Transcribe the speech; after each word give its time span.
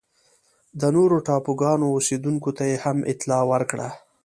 د 0.79 0.81
نورو 0.95 1.17
ټاپوګانو 1.27 1.85
اوسېدونکو 1.95 2.49
ته 2.57 2.63
یې 2.69 2.77
هم 2.83 2.97
اطلاع 3.11 3.43
ورکړه. 3.51 3.87